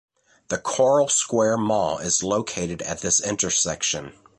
[0.47, 4.13] The Coral Square mall is located at this intersection.